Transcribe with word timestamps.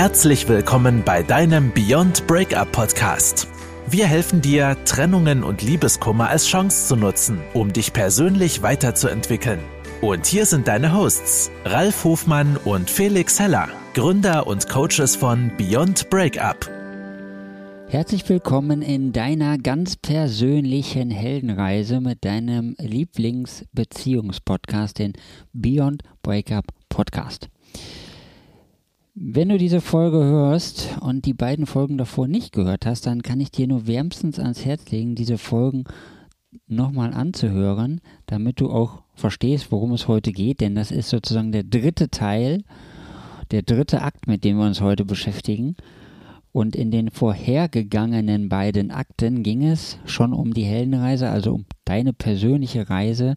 Herzlich 0.00 0.48
willkommen 0.48 1.02
bei 1.04 1.22
deinem 1.22 1.74
Beyond 1.74 2.26
Breakup 2.26 2.72
Podcast. 2.72 3.46
Wir 3.86 4.06
helfen 4.06 4.40
dir, 4.40 4.78
Trennungen 4.86 5.44
und 5.44 5.60
Liebeskummer 5.60 6.30
als 6.30 6.46
Chance 6.46 6.88
zu 6.88 6.96
nutzen, 6.96 7.38
um 7.52 7.70
dich 7.70 7.92
persönlich 7.92 8.62
weiterzuentwickeln. 8.62 9.60
Und 10.00 10.24
hier 10.24 10.46
sind 10.46 10.68
deine 10.68 10.94
Hosts, 10.94 11.50
Ralf 11.66 12.04
Hofmann 12.04 12.56
und 12.64 12.88
Felix 12.88 13.38
Heller, 13.38 13.68
Gründer 13.92 14.46
und 14.46 14.70
Coaches 14.70 15.16
von 15.16 15.52
Beyond 15.58 16.08
Breakup. 16.08 16.70
Herzlich 17.90 18.26
willkommen 18.26 18.80
in 18.80 19.12
deiner 19.12 19.58
ganz 19.58 19.96
persönlichen 19.96 21.10
Heldenreise 21.10 22.00
mit 22.00 22.24
deinem 22.24 22.74
Lieblingsbeziehungspodcast, 22.78 24.98
den 24.98 25.12
Beyond 25.52 26.04
Breakup 26.22 26.64
Podcast. 26.88 27.50
Wenn 29.14 29.48
du 29.48 29.58
diese 29.58 29.80
Folge 29.80 30.18
hörst 30.18 30.96
und 31.00 31.24
die 31.24 31.34
beiden 31.34 31.66
Folgen 31.66 31.98
davor 31.98 32.28
nicht 32.28 32.52
gehört 32.52 32.86
hast, 32.86 33.06
dann 33.06 33.22
kann 33.22 33.40
ich 33.40 33.50
dir 33.50 33.66
nur 33.66 33.88
wärmstens 33.88 34.38
ans 34.38 34.64
Herz 34.64 34.88
legen, 34.90 35.16
diese 35.16 35.36
Folgen 35.36 35.84
nochmal 36.68 37.12
anzuhören, 37.12 38.00
damit 38.26 38.60
du 38.60 38.70
auch 38.70 39.02
verstehst, 39.14 39.72
worum 39.72 39.92
es 39.92 40.06
heute 40.06 40.30
geht, 40.32 40.60
denn 40.60 40.76
das 40.76 40.92
ist 40.92 41.08
sozusagen 41.08 41.50
der 41.50 41.64
dritte 41.64 42.08
Teil, 42.10 42.62
der 43.50 43.62
dritte 43.62 44.02
Akt, 44.02 44.28
mit 44.28 44.44
dem 44.44 44.58
wir 44.58 44.66
uns 44.66 44.80
heute 44.80 45.04
beschäftigen. 45.04 45.76
Und 46.52 46.74
in 46.74 46.90
den 46.90 47.10
vorhergegangenen 47.10 48.48
beiden 48.48 48.90
Akten 48.90 49.42
ging 49.42 49.64
es 49.64 49.98
schon 50.04 50.32
um 50.32 50.54
die 50.54 50.64
Heldenreise, 50.64 51.30
also 51.30 51.54
um 51.54 51.64
deine 51.84 52.12
persönliche 52.12 52.90
Reise, 52.90 53.34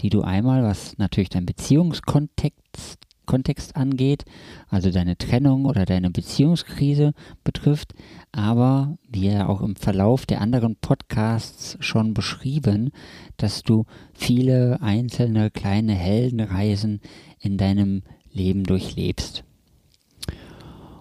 die 0.00 0.10
du 0.10 0.22
einmal, 0.22 0.62
was 0.62 0.98
natürlich 0.98 1.28
dein 1.28 1.46
Beziehungskontext 1.46 3.05
Kontext 3.26 3.76
angeht, 3.76 4.24
also 4.68 4.90
deine 4.90 5.18
Trennung 5.18 5.66
oder 5.66 5.84
deine 5.84 6.10
Beziehungskrise 6.10 7.12
betrifft, 7.44 7.94
aber 8.32 8.96
wie 9.08 9.28
ja 9.28 9.48
auch 9.48 9.60
im 9.60 9.76
Verlauf 9.76 10.26
der 10.26 10.40
anderen 10.40 10.76
Podcasts 10.76 11.76
schon 11.80 12.14
beschrieben, 12.14 12.90
dass 13.36 13.62
du 13.62 13.84
viele 14.14 14.80
einzelne 14.80 15.50
kleine 15.50 15.94
Heldenreisen 15.94 17.00
in 17.40 17.58
deinem 17.58 18.02
Leben 18.32 18.64
durchlebst. 18.64 19.44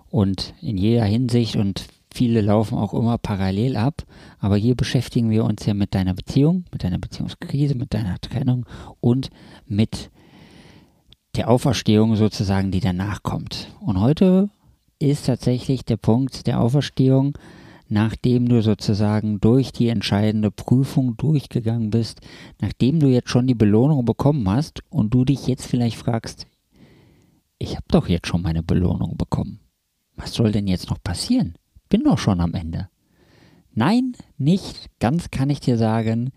Und 0.09 0.53
in 0.61 0.77
jeder 0.77 1.03
Hinsicht 1.03 1.57
und 1.57 1.85
viele 2.13 2.39
laufen 2.39 2.77
auch 2.77 2.93
immer 2.93 3.17
parallel 3.17 3.75
ab, 3.75 4.03
aber 4.39 4.55
hier 4.55 4.75
beschäftigen 4.75 5.29
wir 5.29 5.43
uns 5.43 5.65
ja 5.65 5.73
mit 5.73 5.93
deiner 5.93 6.13
Beziehung, 6.13 6.63
mit 6.71 6.83
deiner 6.85 6.99
Beziehungskrise, 6.99 7.75
mit 7.75 7.93
deiner 7.93 8.19
Trennung 8.21 8.65
und 9.01 9.29
mit 9.67 10.09
der 11.35 11.49
Auferstehung 11.49 12.15
sozusagen, 12.15 12.71
die 12.71 12.79
danach 12.79 13.23
kommt. 13.23 13.69
Und 13.79 13.99
heute 13.99 14.49
ist 14.99 15.25
tatsächlich 15.25 15.85
der 15.85 15.97
Punkt 15.97 16.47
der 16.47 16.59
Auferstehung, 16.59 17.37
nachdem 17.87 18.49
du 18.49 18.61
sozusagen 18.61 19.39
durch 19.39 19.71
die 19.71 19.89
entscheidende 19.89 20.51
Prüfung 20.51 21.17
durchgegangen 21.17 21.89
bist, 21.89 22.21
nachdem 22.61 22.99
du 22.99 23.07
jetzt 23.07 23.29
schon 23.29 23.47
die 23.47 23.55
Belohnung 23.55 24.05
bekommen 24.05 24.49
hast 24.49 24.81
und 24.89 25.13
du 25.13 25.25
dich 25.25 25.47
jetzt 25.47 25.65
vielleicht 25.65 25.97
fragst, 25.97 26.47
ich 27.57 27.75
habe 27.75 27.85
doch 27.89 28.07
jetzt 28.07 28.27
schon 28.27 28.41
meine 28.41 28.63
Belohnung 28.63 29.17
bekommen 29.17 29.59
was 30.15 30.33
soll 30.33 30.51
denn 30.51 30.67
jetzt 30.67 30.89
noch 30.89 31.01
passieren? 31.01 31.55
Bin 31.89 32.03
doch 32.03 32.17
schon 32.17 32.41
am 32.41 32.53
Ende. 32.53 32.89
Nein, 33.73 34.13
nicht 34.37 34.89
ganz 34.99 35.31
kann 35.31 35.49
ich 35.49 35.59
dir 35.59 35.77
sagen, 35.77 36.31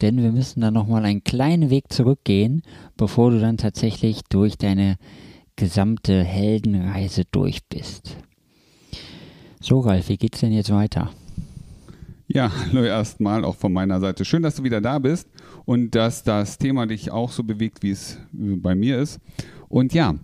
denn 0.00 0.22
wir 0.22 0.32
müssen 0.32 0.60
dann 0.60 0.74
nochmal 0.74 1.04
einen 1.04 1.24
kleinen 1.24 1.70
Weg 1.70 1.92
zurückgehen, 1.92 2.62
bevor 2.96 3.30
du 3.30 3.40
dann 3.40 3.56
tatsächlich 3.56 4.22
durch 4.28 4.56
deine 4.56 4.96
gesamte 5.56 6.24
Heldenreise 6.24 7.24
durch 7.30 7.60
bist. 7.68 8.16
So, 9.60 9.80
Ralf, 9.80 10.08
wie 10.08 10.16
geht's 10.16 10.40
denn 10.40 10.52
jetzt 10.52 10.72
weiter? 10.72 11.10
Ja, 12.28 12.52
hallo 12.54 12.84
erstmal 12.84 13.44
auch 13.44 13.56
von 13.56 13.72
meiner 13.72 14.00
Seite. 14.00 14.24
Schön, 14.24 14.42
dass 14.42 14.54
du 14.54 14.62
wieder 14.62 14.80
da 14.80 15.00
bist 15.00 15.28
und 15.64 15.94
dass 15.94 16.22
das 16.22 16.58
Thema 16.58 16.86
dich 16.86 17.10
auch 17.10 17.32
so 17.32 17.42
bewegt, 17.42 17.82
wie 17.82 17.90
es 17.90 18.18
bei 18.32 18.74
mir 18.74 18.98
ist. 19.00 19.18
Und 19.68 19.92
ja, 19.94 20.14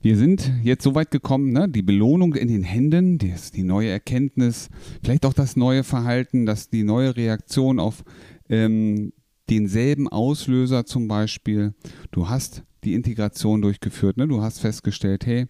wir 0.00 0.16
sind 0.16 0.52
jetzt 0.62 0.84
so 0.84 0.94
weit 0.94 1.10
gekommen, 1.10 1.52
ne? 1.52 1.68
die 1.68 1.82
Belohnung 1.82 2.34
in 2.34 2.48
den 2.48 2.62
Händen, 2.62 3.18
die, 3.18 3.34
die 3.54 3.62
neue 3.62 3.88
Erkenntnis, 3.88 4.68
vielleicht 5.02 5.26
auch 5.26 5.32
das 5.32 5.56
neue 5.56 5.84
Verhalten, 5.84 6.46
dass 6.46 6.68
die 6.68 6.84
neue 6.84 7.16
Reaktion 7.16 7.80
auf 7.80 8.04
ähm, 8.48 9.12
denselben 9.50 10.08
Auslöser 10.08 10.86
zum 10.86 11.08
Beispiel. 11.08 11.74
Du 12.10 12.28
hast 12.28 12.62
die 12.84 12.94
Integration 12.94 13.62
durchgeführt, 13.62 14.16
ne? 14.16 14.28
du 14.28 14.42
hast 14.42 14.60
festgestellt, 14.60 15.26
hey, 15.26 15.46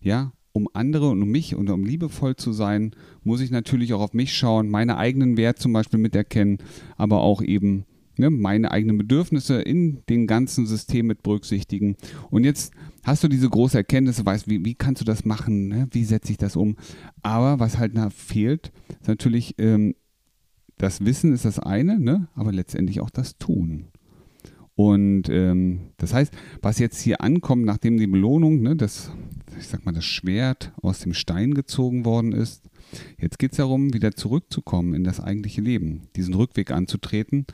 ja, 0.00 0.32
um 0.52 0.68
andere 0.72 1.10
und 1.10 1.22
um 1.22 1.28
mich 1.28 1.54
und 1.54 1.70
um 1.70 1.84
liebevoll 1.84 2.36
zu 2.36 2.52
sein, 2.52 2.92
muss 3.22 3.40
ich 3.40 3.50
natürlich 3.50 3.94
auch 3.94 4.00
auf 4.00 4.14
mich 4.14 4.34
schauen, 4.34 4.68
meine 4.68 4.96
eigenen 4.96 5.36
Wert 5.36 5.58
zum 5.58 5.72
Beispiel 5.72 6.00
miterkennen, 6.00 6.58
aber 6.96 7.20
auch 7.20 7.42
eben 7.42 7.84
ne, 8.18 8.30
meine 8.30 8.70
eigenen 8.72 8.98
Bedürfnisse 8.98 9.60
in 9.60 10.02
dem 10.08 10.26
ganzen 10.26 10.66
System 10.66 11.06
mit 11.06 11.22
berücksichtigen. 11.22 11.96
Und 12.30 12.44
jetzt 12.44 12.72
hast 13.04 13.22
du 13.22 13.28
diese 13.28 13.48
große 13.48 13.76
Erkenntnis, 13.76 14.24
weißt, 14.24 14.48
wie, 14.48 14.64
wie 14.64 14.74
kannst 14.74 15.00
du 15.00 15.04
das 15.04 15.24
machen, 15.24 15.68
ne? 15.68 15.88
wie 15.92 16.04
setze 16.04 16.32
ich 16.32 16.38
das 16.38 16.56
um. 16.56 16.76
Aber 17.22 17.60
was 17.60 17.78
halt 17.78 17.92
fehlt, 18.12 18.72
ist 19.00 19.08
natürlich, 19.08 19.54
ähm, 19.58 19.94
das 20.78 21.04
Wissen 21.04 21.32
ist 21.32 21.44
das 21.44 21.58
eine, 21.58 21.98
ne? 21.98 22.28
aber 22.34 22.52
letztendlich 22.52 23.00
auch 23.00 23.10
das 23.10 23.38
Tun. 23.38 23.88
Und 24.78 25.28
ähm, 25.28 25.90
das 25.96 26.14
heißt, 26.14 26.32
was 26.62 26.78
jetzt 26.78 27.00
hier 27.00 27.20
ankommt, 27.20 27.64
nachdem 27.64 27.96
die 27.96 28.06
Belohnung, 28.06 28.62
ne, 28.62 28.76
das, 28.76 29.10
ich 29.58 29.66
sag 29.66 29.84
mal, 29.84 29.90
das 29.90 30.04
Schwert 30.04 30.72
aus 30.80 31.00
dem 31.00 31.14
Stein 31.14 31.54
gezogen 31.54 32.04
worden 32.04 32.30
ist, 32.30 32.62
jetzt 33.20 33.40
geht 33.40 33.50
es 33.50 33.56
darum, 33.56 33.92
wieder 33.92 34.12
zurückzukommen 34.12 34.94
in 34.94 35.02
das 35.02 35.18
eigentliche 35.18 35.62
Leben, 35.62 36.02
diesen 36.14 36.34
Rückweg 36.34 36.70
anzutreten 36.70 37.44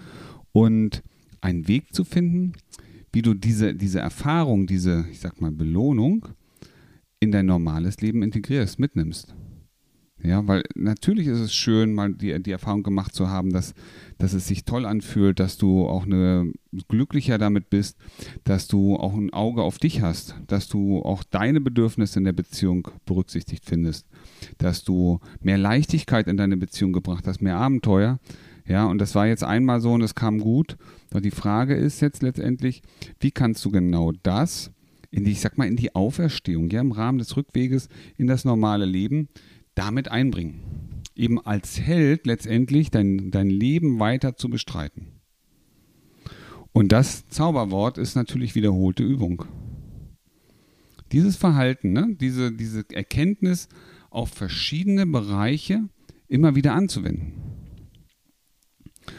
und 0.53 1.03
einen 1.41 1.67
Weg 1.67 1.95
zu 1.95 2.05
finden, 2.05 2.53
wie 3.15 3.23
du 3.23 3.33
diese, 3.33 3.75
diese 3.75 4.01
Erfahrung, 4.01 4.67
diese, 4.67 5.07
ich 5.11 5.21
sag 5.21 5.41
mal, 5.41 5.51
Belohnung 5.51 6.29
in 7.21 7.33
dein 7.33 7.47
normales 7.47 8.03
Leben 8.03 8.23
integrierst, 8.23 8.79
mitnimmst. 8.79 9.35
Ja, 10.25 10.49
weil 10.49 10.63
natürlich 10.75 11.27
ist 11.27 11.41
es 11.41 11.55
schön, 11.55 11.93
mal 11.93 12.15
die, 12.15 12.43
die 12.43 12.51
Erfahrung 12.51 12.83
gemacht 12.83 13.15
zu 13.15 13.29
haben, 13.29 13.53
dass, 13.53 13.75
dass 14.17 14.33
es 14.33 14.49
sich 14.49 14.65
toll 14.65 14.87
anfühlt, 14.87 15.39
dass 15.39 15.59
du 15.59 15.87
auch 15.87 16.07
eine, 16.07 16.51
glücklicher 16.89 17.37
damit 17.37 17.69
bist, 17.69 17.99
dass 18.43 18.67
du 18.67 18.97
auch 18.97 19.13
ein 19.13 19.35
Auge 19.35 19.63
auf 19.63 19.79
dich 19.79 20.01
hast, 20.01 20.35
dass 20.47 20.67
du 20.67 21.03
auch 21.03 21.25
deine 21.25 21.61
Bedürfnisse 21.61 22.19
in 22.19 22.25
der 22.25 22.33
Beziehung 22.33 22.89
berücksichtigt 23.05 23.65
findest, 23.67 24.07
dass 24.57 24.83
du 24.83 25.21
mehr 25.43 25.59
Leichtigkeit 25.59 26.27
in 26.27 26.39
deine 26.39 26.57
Beziehung 26.57 26.95
gebracht 26.95 27.27
hast, 27.27 27.43
mehr 27.43 27.59
Abenteuer. 27.59 28.19
Ja, 28.67 28.87
und 28.87 28.99
das 28.99 29.15
war 29.15 29.27
jetzt 29.27 29.45
einmal 29.45 29.83
so 29.83 29.93
und 29.93 30.01
es 30.01 30.15
kam 30.15 30.39
gut. 30.39 30.79
Doch 31.11 31.21
die 31.21 31.31
Frage 31.31 31.75
ist 31.75 32.01
jetzt 32.01 32.23
letztendlich, 32.23 32.83
wie 33.21 33.31
kannst 33.31 33.63
du 33.63 33.71
genau 33.71 34.13
das 34.23 34.71
in 35.11 35.25
die, 35.25 35.33
ich 35.33 35.41
sag 35.41 35.59
mal, 35.59 35.69
in 35.69 35.77
die 35.77 35.95
Auferstehung, 35.95 36.71
ja, 36.71 36.81
im 36.81 36.93
Rahmen 36.93 37.19
des 37.19 37.37
Rückweges 37.37 37.89
in 38.17 38.27
das 38.27 38.45
normale 38.45 38.85
Leben 38.85 39.29
damit 39.75 40.09
einbringen? 40.09 40.61
Eben 41.17 41.45
als 41.45 41.81
Held 41.81 42.27
letztendlich 42.27 42.91
dein, 42.91 43.31
dein 43.31 43.49
Leben 43.49 44.01
weiter 44.01 44.37
zu 44.37 44.49
bestreiten. 44.49 45.21
Und 46.73 46.91
das 46.91 47.29
Zauberwort 47.29 47.99
ist 47.99 48.17
natürlich 48.17 48.57
wiederholte 48.57 49.05
Übung. 49.05 49.45
Dieses 51.13 51.37
Verhalten, 51.37 51.93
ne, 51.93 52.17
diese, 52.21 52.51
diese 52.51 52.85
Erkenntnis 52.91 53.69
auf 54.11 54.31
verschiedene 54.31 55.07
Bereiche 55.07 55.89
immer 56.27 56.57
wieder 56.57 56.75
anzuwenden. 56.75 57.35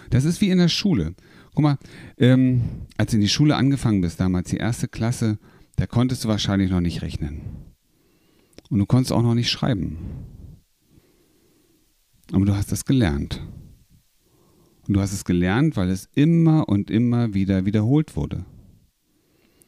Das 0.09 0.25
ist 0.25 0.41
wie 0.41 0.49
in 0.49 0.57
der 0.57 0.67
Schule. 0.67 1.15
Guck 1.53 1.63
mal, 1.63 1.77
ähm, 2.17 2.63
als 2.97 3.11
du 3.11 3.17
in 3.17 3.21
die 3.21 3.29
Schule 3.29 3.55
angefangen 3.55 4.01
bist, 4.01 4.19
damals 4.19 4.49
die 4.49 4.57
erste 4.57 4.89
Klasse, 4.89 5.37
da 5.77 5.87
konntest 5.87 6.25
du 6.25 6.27
wahrscheinlich 6.27 6.71
noch 6.71 6.81
nicht 6.81 7.01
rechnen. 7.01 7.41
Und 8.69 8.79
du 8.79 8.85
konntest 8.85 9.13
auch 9.13 9.21
noch 9.21 9.35
nicht 9.35 9.49
schreiben. 9.49 9.97
Aber 12.31 12.45
du 12.45 12.55
hast 12.55 12.71
das 12.71 12.85
gelernt. 12.85 13.41
Und 14.87 14.95
du 14.95 15.01
hast 15.01 15.13
es 15.13 15.25
gelernt, 15.25 15.77
weil 15.77 15.89
es 15.89 16.09
immer 16.13 16.69
und 16.69 16.91
immer 16.91 17.33
wieder 17.33 17.65
wiederholt 17.65 18.15
wurde. 18.15 18.45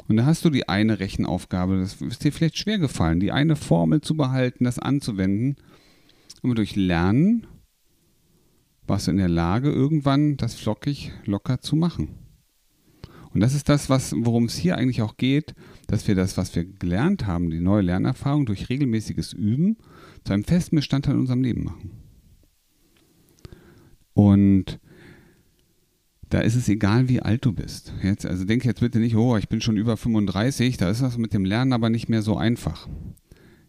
Und 0.07 0.17
da 0.17 0.25
hast 0.25 0.45
du 0.45 0.49
die 0.49 0.69
eine 0.69 0.99
Rechenaufgabe, 0.99 1.79
das 1.79 2.01
ist 2.01 2.23
dir 2.23 2.31
vielleicht 2.31 2.57
schwer 2.57 2.77
gefallen, 2.77 3.19
die 3.19 3.31
eine 3.31 3.55
Formel 3.55 4.01
zu 4.01 4.15
behalten, 4.15 4.63
das 4.63 4.79
anzuwenden. 4.79 5.57
Aber 6.43 6.55
durch 6.55 6.75
Lernen 6.75 7.45
warst 8.85 9.07
du 9.07 9.11
in 9.11 9.17
der 9.17 9.27
Lage, 9.27 9.69
irgendwann 9.69 10.37
das 10.37 10.55
flockig 10.55 11.11
locker 11.25 11.59
zu 11.59 11.75
machen. 11.75 12.09
Und 13.33 13.41
das 13.41 13.53
ist 13.53 13.67
das, 13.69 13.89
worum 13.89 14.45
es 14.45 14.55
hier 14.55 14.77
eigentlich 14.77 15.01
auch 15.01 15.17
geht, 15.17 15.53
dass 15.87 16.07
wir 16.07 16.15
das, 16.15 16.37
was 16.37 16.55
wir 16.55 16.63
gelernt 16.63 17.27
haben, 17.27 17.49
die 17.49 17.59
neue 17.59 17.81
Lernerfahrung 17.81 18.45
durch 18.45 18.69
regelmäßiges 18.69 19.33
Üben 19.33 19.77
zu 20.23 20.33
einem 20.33 20.45
festen 20.45 20.77
Bestandteil 20.77 21.15
in 21.15 21.19
unserem 21.19 21.43
Leben 21.43 21.65
machen. 21.65 22.06
Und 24.17 24.79
da 26.29 26.39
ist 26.39 26.55
es 26.55 26.67
egal, 26.67 27.07
wie 27.07 27.21
alt 27.21 27.45
du 27.45 27.53
bist. 27.53 27.93
Jetzt, 28.01 28.25
also 28.25 28.45
denke 28.45 28.67
jetzt 28.67 28.79
bitte 28.79 28.97
nicht, 28.97 29.15
oh, 29.15 29.37
ich 29.37 29.47
bin 29.47 29.61
schon 29.61 29.77
über 29.77 29.95
35, 29.95 30.77
da 30.77 30.89
ist 30.89 31.03
das 31.03 31.19
mit 31.19 31.35
dem 31.35 31.45
Lernen 31.45 31.71
aber 31.71 31.91
nicht 31.91 32.09
mehr 32.09 32.23
so 32.23 32.35
einfach. 32.35 32.89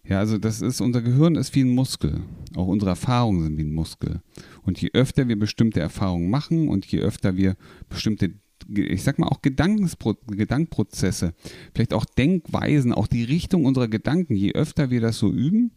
Ja, 0.09 0.21
also 0.21 0.39
das 0.39 0.63
ist, 0.63 0.81
unser 0.81 1.03
Gehirn 1.03 1.35
ist 1.35 1.55
wie 1.55 1.61
ein 1.61 1.75
Muskel. 1.75 2.23
Auch 2.57 2.67
unsere 2.67 2.93
Erfahrungen 2.93 3.43
sind 3.43 3.59
wie 3.59 3.65
ein 3.65 3.75
Muskel. 3.75 4.23
Und 4.63 4.81
je 4.81 4.89
öfter 4.95 5.29
wir 5.29 5.39
bestimmte 5.39 5.81
Erfahrungen 5.81 6.31
machen 6.31 6.71
und 6.71 6.87
je 6.87 7.01
öfter 7.01 7.37
wir 7.37 7.55
bestimmte, 7.91 8.33
ich 8.75 9.03
sag 9.03 9.19
mal 9.19 9.29
auch 9.29 9.43
Gedankenprozesse, 9.43 11.35
vielleicht 11.75 11.93
auch 11.93 12.07
Denkweisen, 12.07 12.95
auch 12.95 13.07
die 13.07 13.25
Richtung 13.25 13.67
unserer 13.67 13.89
Gedanken, 13.89 14.35
je 14.35 14.55
öfter 14.55 14.89
wir 14.89 15.03
das 15.03 15.19
so 15.19 15.31
üben, 15.31 15.73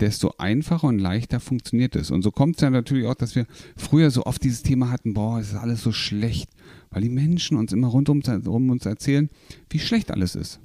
desto 0.00 0.34
einfacher 0.38 0.88
und 0.88 0.98
leichter 0.98 1.40
funktioniert 1.40 1.96
es. 1.96 2.10
Und 2.10 2.22
so 2.22 2.30
kommt 2.30 2.56
es 2.56 2.62
ja 2.62 2.70
natürlich 2.70 3.06
auch, 3.06 3.14
dass 3.14 3.34
wir 3.34 3.46
früher 3.76 4.10
so 4.10 4.24
oft 4.24 4.42
dieses 4.42 4.62
Thema 4.62 4.90
hatten, 4.90 5.14
boah, 5.14 5.38
es 5.40 5.48
ist 5.48 5.56
alles 5.56 5.82
so 5.82 5.92
schlecht, 5.92 6.50
weil 6.90 7.02
die 7.02 7.08
Menschen 7.08 7.56
uns 7.56 7.72
immer 7.72 7.88
rundum 7.88 8.22
um 8.46 8.70
uns 8.70 8.86
erzählen, 8.86 9.30
wie 9.70 9.78
schlecht 9.78 10.10
alles 10.10 10.34
ist. 10.34 10.60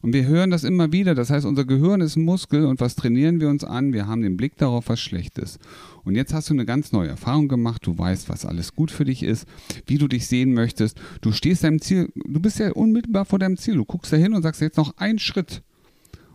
Und 0.00 0.12
wir 0.12 0.26
hören 0.26 0.50
das 0.50 0.64
immer 0.64 0.92
wieder. 0.92 1.14
Das 1.14 1.30
heißt, 1.30 1.44
unser 1.44 1.64
Gehirn 1.64 2.00
ist 2.00 2.16
ein 2.16 2.24
Muskel 2.24 2.66
und 2.66 2.80
was 2.80 2.94
trainieren 2.94 3.40
wir 3.40 3.48
uns 3.48 3.64
an? 3.64 3.92
Wir 3.92 4.06
haben 4.06 4.22
den 4.22 4.36
Blick 4.36 4.56
darauf, 4.56 4.88
was 4.88 5.00
schlecht 5.00 5.38
ist. 5.38 5.58
Und 6.04 6.14
jetzt 6.14 6.32
hast 6.32 6.48
du 6.50 6.54
eine 6.54 6.64
ganz 6.64 6.92
neue 6.92 7.08
Erfahrung 7.08 7.48
gemacht. 7.48 7.84
Du 7.84 7.98
weißt, 7.98 8.28
was 8.28 8.46
alles 8.46 8.74
gut 8.74 8.90
für 8.90 9.04
dich 9.04 9.22
ist, 9.22 9.46
wie 9.86 9.98
du 9.98 10.06
dich 10.06 10.26
sehen 10.26 10.52
möchtest. 10.52 11.00
Du 11.20 11.32
stehst 11.32 11.64
deinem 11.64 11.80
Ziel, 11.80 12.12
du 12.14 12.40
bist 12.40 12.58
ja 12.60 12.72
unmittelbar 12.72 13.24
vor 13.24 13.38
deinem 13.38 13.56
Ziel. 13.56 13.74
Du 13.74 13.84
guckst 13.84 14.12
da 14.12 14.16
hin 14.16 14.34
und 14.34 14.42
sagst 14.42 14.60
jetzt 14.60 14.76
noch 14.76 14.96
einen 14.98 15.18
Schritt. 15.18 15.62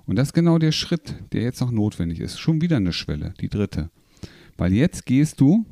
Und 0.05 0.17
das 0.17 0.29
ist 0.29 0.33
genau 0.33 0.57
der 0.57 0.71
Schritt, 0.71 1.15
der 1.31 1.43
jetzt 1.43 1.61
noch 1.61 1.71
notwendig 1.71 2.19
ist. 2.19 2.39
Schon 2.39 2.61
wieder 2.61 2.77
eine 2.77 2.93
Schwelle, 2.93 3.33
die 3.39 3.49
dritte. 3.49 3.89
Weil 4.57 4.73
jetzt 4.73 5.05
gehst 5.05 5.39
du 5.39 5.65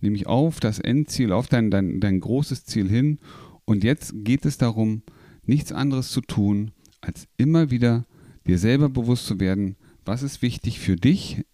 nämlich 0.00 0.26
auf 0.26 0.60
das 0.60 0.78
Endziel, 0.78 1.32
auf 1.32 1.48
dein, 1.48 1.70
dein, 1.70 2.00
dein 2.00 2.20
großes 2.20 2.64
Ziel 2.64 2.88
hin. 2.88 3.18
Und 3.64 3.84
jetzt 3.84 4.12
geht 4.24 4.44
es 4.44 4.58
darum, 4.58 5.02
nichts 5.44 5.72
anderes 5.72 6.10
zu 6.10 6.20
tun, 6.20 6.70
als 7.00 7.26
immer 7.36 7.70
wieder 7.70 8.04
dir 8.46 8.58
selber 8.58 8.88
bewusst 8.88 9.26
zu 9.26 9.40
werden, 9.40 9.76
was 10.04 10.22
ist 10.22 10.42
wichtig 10.42 10.78
für 10.78 10.96
dich, 10.96 11.44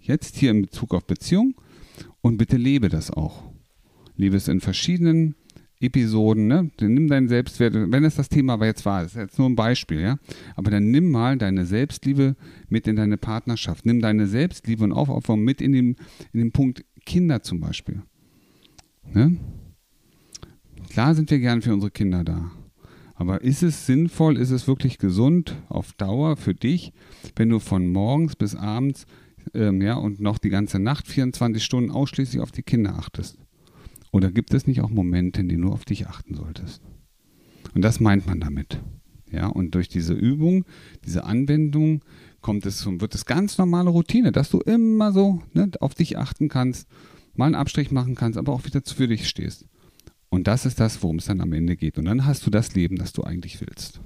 jetzt 0.00 0.36
hier 0.36 0.50
in 0.50 0.62
Bezug 0.62 0.94
auf 0.94 1.04
Beziehung 1.04 1.54
und 2.20 2.36
bitte 2.36 2.56
lebe 2.56 2.88
das 2.88 3.10
auch. 3.10 3.42
Lebe 4.16 4.36
es 4.36 4.46
in 4.46 4.60
verschiedenen 4.60 5.34
Episoden, 5.80 6.46
ne? 6.46 6.70
Nimm 6.80 7.08
deinen 7.08 7.28
Selbstwert, 7.28 7.74
wenn 7.74 8.04
es 8.04 8.16
das 8.16 8.28
Thema 8.28 8.54
aber 8.54 8.66
jetzt 8.66 8.86
war, 8.86 9.02
das 9.02 9.12
ist 9.12 9.20
jetzt 9.20 9.38
nur 9.38 9.48
ein 9.48 9.56
Beispiel, 9.56 10.00
ja. 10.00 10.18
Aber 10.56 10.70
dann 10.70 10.90
nimm 10.90 11.10
mal 11.10 11.36
deine 11.36 11.66
Selbstliebe 11.66 12.36
mit 12.68 12.86
in 12.86 12.96
deine 12.96 13.16
Partnerschaft. 13.16 13.84
Nimm 13.84 14.00
deine 14.00 14.26
Selbstliebe 14.26 14.84
und 14.84 14.92
Aufopferung 14.92 15.42
mit 15.42 15.60
in 15.60 15.72
den, 15.72 15.96
in 16.32 16.40
den 16.40 16.52
Punkt 16.52 16.84
Kinder 17.04 17.42
zum 17.42 17.60
Beispiel. 17.60 18.02
Ne? 19.12 19.36
Klar 20.90 21.14
sind 21.14 21.30
wir 21.30 21.38
gern 21.38 21.62
für 21.62 21.72
unsere 21.72 21.90
Kinder 21.90 22.24
da. 22.24 22.50
Aber 23.14 23.42
ist 23.42 23.62
es 23.62 23.86
sinnvoll, 23.86 24.36
ist 24.36 24.50
es 24.50 24.66
wirklich 24.66 24.98
gesund 24.98 25.54
auf 25.68 25.92
Dauer 25.92 26.36
für 26.36 26.54
dich, 26.54 26.92
wenn 27.36 27.48
du 27.48 27.60
von 27.60 27.86
morgens 27.86 28.36
bis 28.36 28.56
abends 28.56 29.06
ähm, 29.54 29.80
ja, 29.82 29.94
und 29.94 30.20
noch 30.20 30.38
die 30.38 30.48
ganze 30.48 30.78
Nacht 30.78 31.06
24 31.06 31.62
Stunden 31.62 31.90
ausschließlich 31.90 32.40
auf 32.40 32.50
die 32.50 32.62
Kinder 32.62 32.96
achtest? 32.96 33.38
Oder 34.14 34.30
gibt 34.30 34.54
es 34.54 34.68
nicht 34.68 34.80
auch 34.80 34.90
Momente, 34.90 35.40
in 35.40 35.48
denen 35.48 35.62
du 35.62 35.72
auf 35.72 35.84
dich 35.84 36.06
achten 36.06 36.34
solltest? 36.34 36.80
Und 37.74 37.82
das 37.82 37.98
meint 37.98 38.28
man 38.28 38.38
damit. 38.38 38.78
Ja, 39.32 39.48
und 39.48 39.74
durch 39.74 39.88
diese 39.88 40.12
Übung, 40.12 40.64
diese 41.04 41.24
Anwendung 41.24 42.04
kommt 42.40 42.64
es 42.64 42.86
und 42.86 43.00
wird 43.00 43.16
es 43.16 43.26
ganz 43.26 43.58
normale 43.58 43.90
Routine, 43.90 44.30
dass 44.30 44.50
du 44.50 44.60
immer 44.60 45.10
so 45.10 45.42
ne, 45.52 45.68
auf 45.80 45.96
dich 45.96 46.16
achten 46.16 46.48
kannst, 46.48 46.86
mal 47.34 47.46
einen 47.46 47.56
Abstrich 47.56 47.90
machen 47.90 48.14
kannst, 48.14 48.38
aber 48.38 48.52
auch 48.52 48.64
wieder 48.64 48.82
für 48.86 49.08
dich 49.08 49.28
stehst. 49.28 49.66
Und 50.28 50.46
das 50.46 50.64
ist 50.64 50.78
das, 50.78 51.02
worum 51.02 51.16
es 51.16 51.24
dann 51.24 51.40
am 51.40 51.52
Ende 51.52 51.74
geht. 51.74 51.98
Und 51.98 52.04
dann 52.04 52.24
hast 52.24 52.46
du 52.46 52.50
das 52.50 52.72
Leben, 52.76 52.94
das 52.94 53.12
du 53.14 53.24
eigentlich 53.24 53.60
willst. 53.60 54.00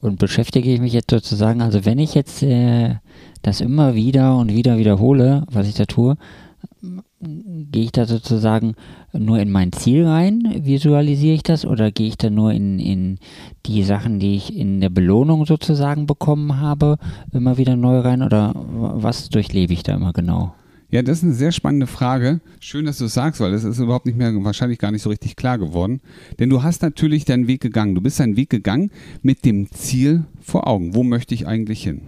Und 0.00 0.18
beschäftige 0.18 0.70
ich 0.70 0.80
mich 0.80 0.92
jetzt 0.92 1.10
sozusagen, 1.10 1.62
also 1.62 1.86
wenn 1.86 1.98
ich 1.98 2.14
jetzt 2.14 2.42
äh, 2.42 2.96
das 3.40 3.62
immer 3.62 3.94
wieder 3.94 4.36
und 4.36 4.52
wieder 4.52 4.76
wiederhole, 4.76 5.46
was 5.50 5.66
ich 5.66 5.74
da 5.76 5.86
tue, 5.86 6.18
gehe 7.20 7.84
ich 7.84 7.92
da 7.92 8.06
sozusagen 8.06 8.74
nur 9.12 9.38
in 9.38 9.50
mein 9.50 9.72
Ziel 9.72 10.06
rein, 10.06 10.60
visualisiere 10.62 11.34
ich 11.34 11.42
das, 11.42 11.64
oder 11.64 11.90
gehe 11.90 12.08
ich 12.08 12.16
da 12.16 12.30
nur 12.30 12.52
in, 12.52 12.78
in 12.78 13.18
die 13.66 13.82
Sachen, 13.82 14.20
die 14.20 14.36
ich 14.36 14.56
in 14.56 14.80
der 14.80 14.90
Belohnung 14.90 15.44
sozusagen 15.46 16.06
bekommen 16.06 16.60
habe, 16.60 16.98
immer 17.32 17.58
wieder 17.58 17.76
neu 17.76 17.98
rein, 18.00 18.22
oder 18.22 18.52
was 18.54 19.28
durchlebe 19.28 19.72
ich 19.72 19.82
da 19.82 19.94
immer 19.94 20.12
genau? 20.12 20.54
Ja, 20.90 21.02
das 21.02 21.18
ist 21.18 21.24
eine 21.24 21.34
sehr 21.34 21.52
spannende 21.52 21.86
Frage. 21.86 22.40
Schön, 22.60 22.86
dass 22.86 22.96
du 22.96 23.04
es 23.06 23.14
sagst, 23.14 23.40
weil 23.40 23.52
das 23.52 23.62
ist 23.62 23.78
überhaupt 23.78 24.06
nicht 24.06 24.16
mehr, 24.16 24.32
wahrscheinlich 24.42 24.78
gar 24.78 24.90
nicht 24.90 25.02
so 25.02 25.10
richtig 25.10 25.36
klar 25.36 25.58
geworden. 25.58 26.00
Denn 26.38 26.48
du 26.48 26.62
hast 26.62 26.80
natürlich 26.80 27.26
deinen 27.26 27.46
Weg 27.46 27.60
gegangen. 27.60 27.94
Du 27.94 28.00
bist 28.00 28.18
deinen 28.20 28.38
Weg 28.38 28.48
gegangen 28.48 28.90
mit 29.20 29.44
dem 29.44 29.70
Ziel 29.70 30.24
vor 30.40 30.66
Augen. 30.66 30.94
Wo 30.94 31.02
möchte 31.02 31.34
ich 31.34 31.46
eigentlich 31.46 31.82
hin? 31.82 32.00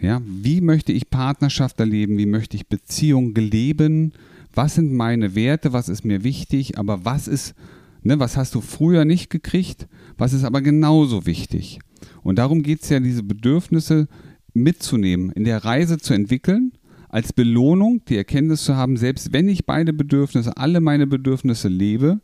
Ja, 0.00 0.22
wie 0.24 0.60
möchte 0.60 0.92
ich 0.92 1.10
Partnerschaft 1.10 1.78
erleben? 1.78 2.16
Wie 2.16 2.26
möchte 2.26 2.56
ich 2.56 2.68
Beziehung 2.68 3.34
leben? 3.34 4.12
Was 4.54 4.74
sind 4.76 4.92
meine 4.92 5.34
Werte? 5.34 5.72
Was 5.72 5.88
ist 5.88 6.04
mir 6.04 6.24
wichtig? 6.24 6.78
Aber 6.78 7.04
was 7.04 7.28
ist, 7.28 7.54
ne, 8.02 8.18
was 8.18 8.36
hast 8.36 8.54
du 8.54 8.60
früher 8.60 9.04
nicht 9.04 9.28
gekriegt? 9.28 9.88
Was 10.16 10.32
ist 10.32 10.44
aber 10.44 10.62
genauso 10.62 11.26
wichtig? 11.26 11.80
Und 12.22 12.38
darum 12.38 12.62
geht 12.62 12.82
es 12.82 12.88
ja, 12.88 12.98
diese 12.98 13.22
Bedürfnisse 13.22 14.08
mitzunehmen, 14.54 15.30
in 15.32 15.44
der 15.44 15.64
Reise 15.64 15.98
zu 15.98 16.14
entwickeln, 16.14 16.72
als 17.08 17.32
Belohnung 17.32 18.02
die 18.08 18.16
Erkenntnis 18.16 18.64
zu 18.64 18.76
haben, 18.76 18.96
selbst 18.96 19.32
wenn 19.32 19.48
ich 19.48 19.66
beide 19.66 19.92
Bedürfnisse, 19.92 20.56
alle 20.56 20.80
meine 20.80 21.06
Bedürfnisse 21.06 21.68
lebe, 21.68 22.20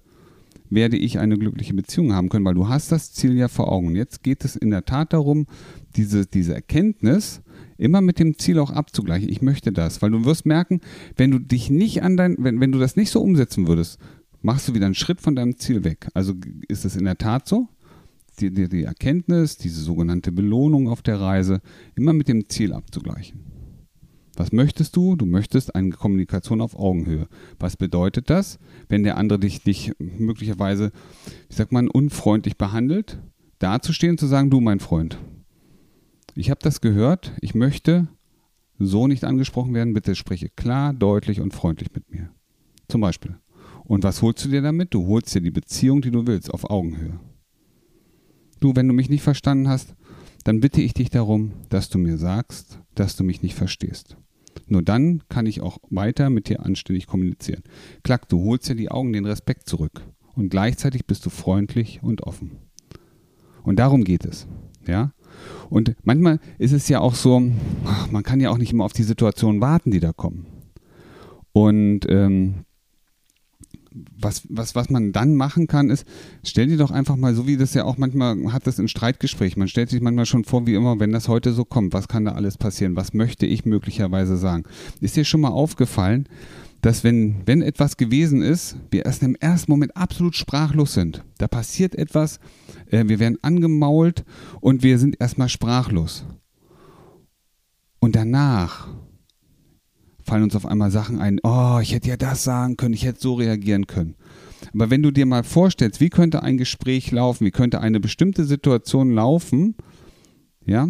werde 0.70 0.96
ich 0.96 1.18
eine 1.18 1.38
glückliche 1.38 1.74
Beziehung 1.74 2.12
haben 2.12 2.28
können, 2.28 2.44
weil 2.44 2.54
du 2.54 2.68
hast 2.68 2.90
das 2.90 3.12
Ziel 3.12 3.36
ja 3.36 3.48
vor 3.48 3.70
Augen. 3.70 3.94
Jetzt 3.94 4.22
geht 4.22 4.44
es 4.44 4.56
in 4.56 4.70
der 4.70 4.84
Tat 4.84 5.12
darum, 5.12 5.46
diese, 5.96 6.26
diese 6.26 6.54
Erkenntnis 6.54 7.42
immer 7.78 8.00
mit 8.00 8.18
dem 8.18 8.38
Ziel 8.38 8.58
auch 8.58 8.70
abzugleichen. 8.70 9.28
Ich 9.28 9.42
möchte 9.42 9.72
das, 9.72 10.02
weil 10.02 10.10
du 10.10 10.24
wirst 10.24 10.46
merken, 10.46 10.80
wenn 11.16 11.30
du 11.30 11.38
dich 11.38 11.70
nicht 11.70 12.02
an 12.02 12.16
dein, 12.16 12.36
wenn, 12.38 12.60
wenn 12.60 12.72
du 12.72 12.78
das 12.78 12.96
nicht 12.96 13.10
so 13.10 13.20
umsetzen 13.20 13.66
würdest, 13.68 13.98
machst 14.42 14.68
du 14.68 14.74
wieder 14.74 14.86
einen 14.86 14.94
Schritt 14.94 15.20
von 15.20 15.36
deinem 15.36 15.56
Ziel 15.56 15.84
weg. 15.84 16.08
Also 16.14 16.34
ist 16.68 16.84
es 16.84 16.96
in 16.96 17.04
der 17.04 17.18
Tat 17.18 17.48
so, 17.48 17.68
die, 18.40 18.50
die, 18.50 18.68
die 18.68 18.84
Erkenntnis, 18.84 19.56
diese 19.56 19.80
sogenannte 19.80 20.32
Belohnung 20.32 20.88
auf 20.88 21.02
der 21.02 21.20
Reise, 21.20 21.60
immer 21.94 22.12
mit 22.12 22.28
dem 22.28 22.48
Ziel 22.48 22.72
abzugleichen. 22.72 23.40
Was 24.36 24.52
möchtest 24.52 24.94
du? 24.96 25.16
Du 25.16 25.24
möchtest 25.24 25.74
eine 25.74 25.90
Kommunikation 25.90 26.60
auf 26.60 26.78
Augenhöhe. 26.78 27.26
Was 27.58 27.76
bedeutet 27.76 28.28
das, 28.28 28.58
wenn 28.88 29.02
der 29.02 29.16
andere 29.16 29.38
dich, 29.38 29.62
dich 29.62 29.92
möglicherweise, 29.98 30.92
ich 31.48 31.56
sag 31.56 31.72
mal, 31.72 31.88
unfreundlich 31.88 32.58
behandelt? 32.58 33.18
Dazustehen, 33.58 34.18
zu 34.18 34.26
sagen, 34.26 34.50
du 34.50 34.60
mein 34.60 34.80
Freund, 34.80 35.18
ich 36.36 36.50
habe 36.50 36.60
das 36.62 36.80
gehört, 36.80 37.32
ich 37.40 37.54
möchte 37.54 38.08
so 38.78 39.06
nicht 39.06 39.24
angesprochen 39.24 39.74
werden, 39.74 39.94
bitte 39.94 40.14
spreche 40.14 40.50
klar, 40.50 40.92
deutlich 40.92 41.40
und 41.40 41.54
freundlich 41.54 41.92
mit 41.94 42.10
mir. 42.10 42.30
Zum 42.88 43.00
Beispiel. 43.00 43.36
Und 43.84 44.04
was 44.04 44.20
holst 44.20 44.44
du 44.44 44.48
dir 44.48 44.62
damit? 44.62 44.92
Du 44.92 45.06
holst 45.06 45.34
dir 45.34 45.40
die 45.40 45.50
Beziehung, 45.50 46.02
die 46.02 46.10
du 46.10 46.26
willst, 46.26 46.52
auf 46.52 46.68
Augenhöhe. 46.68 47.18
Du, 48.60 48.74
wenn 48.74 48.88
du 48.88 48.94
mich 48.94 49.08
nicht 49.08 49.22
verstanden 49.22 49.68
hast, 49.68 49.94
dann 50.44 50.60
bitte 50.60 50.80
ich 50.80 50.94
dich 50.94 51.10
darum, 51.10 51.52
dass 51.68 51.88
du 51.88 51.98
mir 51.98 52.18
sagst, 52.18 52.80
dass 52.94 53.16
du 53.16 53.24
mich 53.24 53.42
nicht 53.42 53.54
verstehst. 53.54 54.16
Nur 54.66 54.82
dann 54.82 55.22
kann 55.28 55.46
ich 55.46 55.60
auch 55.60 55.78
weiter 55.90 56.30
mit 56.30 56.48
dir 56.48 56.64
anständig 56.64 57.06
kommunizieren. 57.06 57.62
Klack, 58.02 58.28
du 58.28 58.42
holst 58.44 58.68
dir 58.68 58.74
die 58.74 58.90
Augen 58.90 59.12
den 59.12 59.26
Respekt 59.26 59.68
zurück 59.68 60.02
und 60.34 60.48
gleichzeitig 60.48 61.06
bist 61.06 61.24
du 61.26 61.30
freundlich 61.30 62.00
und 62.02 62.22
offen. 62.22 62.58
Und 63.62 63.78
darum 63.78 64.04
geht 64.04 64.24
es. 64.24 64.46
Ja? 64.86 65.12
Und 65.70 65.94
manchmal 66.04 66.38
ist 66.58 66.72
es 66.72 66.88
ja 66.88 67.00
auch 67.00 67.14
so, 67.14 67.40
man 68.10 68.22
kann 68.22 68.40
ja 68.40 68.50
auch 68.50 68.58
nicht 68.58 68.72
immer 68.72 68.84
auf 68.84 68.92
die 68.92 69.02
Situation 69.02 69.60
warten, 69.60 69.90
die 69.90 70.00
da 70.00 70.12
kommen. 70.12 70.46
Und 71.52 72.00
ähm, 72.08 72.66
was, 74.18 74.42
was, 74.48 74.74
was 74.74 74.90
man 74.90 75.12
dann 75.12 75.34
machen 75.36 75.66
kann, 75.66 75.90
ist, 75.90 76.06
stell 76.44 76.66
dir 76.66 76.76
doch 76.76 76.90
einfach 76.90 77.16
mal, 77.16 77.34
so 77.34 77.46
wie 77.46 77.56
das 77.56 77.74
ja 77.74 77.84
auch 77.84 77.96
manchmal 77.96 78.52
hat 78.52 78.66
das 78.66 78.78
in 78.78 78.88
Streitgesprächen, 78.88 79.58
man 79.58 79.68
stellt 79.68 79.90
sich 79.90 80.00
manchmal 80.00 80.26
schon 80.26 80.44
vor, 80.44 80.66
wie 80.66 80.74
immer, 80.74 81.00
wenn 81.00 81.12
das 81.12 81.28
heute 81.28 81.52
so 81.52 81.64
kommt, 81.64 81.94
was 81.94 82.08
kann 82.08 82.24
da 82.24 82.32
alles 82.32 82.58
passieren, 82.58 82.96
was 82.96 83.14
möchte 83.14 83.46
ich 83.46 83.64
möglicherweise 83.64 84.36
sagen. 84.36 84.64
Ist 85.00 85.16
dir 85.16 85.24
schon 85.24 85.40
mal 85.40 85.48
aufgefallen, 85.48 86.28
dass 86.86 87.02
wenn, 87.02 87.42
wenn 87.46 87.62
etwas 87.62 87.96
gewesen 87.96 88.42
ist, 88.42 88.76
wir 88.92 89.06
erst 89.06 89.24
im 89.24 89.34
ersten 89.34 89.72
Moment 89.72 89.96
absolut 89.96 90.36
sprachlos 90.36 90.94
sind. 90.94 91.24
Da 91.38 91.48
passiert 91.48 91.96
etwas, 91.96 92.38
äh, 92.92 93.02
wir 93.08 93.18
werden 93.18 93.38
angemault 93.42 94.24
und 94.60 94.84
wir 94.84 95.00
sind 95.00 95.20
erstmal 95.20 95.48
sprachlos. 95.48 96.24
Und 97.98 98.14
danach 98.14 98.86
fallen 100.22 100.44
uns 100.44 100.54
auf 100.54 100.64
einmal 100.64 100.92
Sachen 100.92 101.18
ein, 101.18 101.40
oh, 101.42 101.80
ich 101.82 101.92
hätte 101.92 102.08
ja 102.08 102.16
das 102.16 102.44
sagen 102.44 102.76
können, 102.76 102.94
ich 102.94 103.04
hätte 103.04 103.20
so 103.20 103.34
reagieren 103.34 103.88
können. 103.88 104.14
Aber 104.72 104.88
wenn 104.88 105.02
du 105.02 105.10
dir 105.10 105.26
mal 105.26 105.42
vorstellst, 105.42 106.00
wie 106.00 106.08
könnte 106.08 106.44
ein 106.44 106.56
Gespräch 106.56 107.10
laufen, 107.10 107.46
wie 107.46 107.50
könnte 107.50 107.80
eine 107.80 107.98
bestimmte 107.98 108.44
Situation 108.44 109.10
laufen, 109.10 109.74
ja, 110.64 110.86